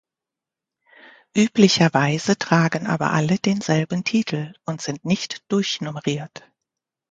[1.37, 6.51] Üblicherweise tragen aber alle denselben Titel und sind nicht durchnummeriert.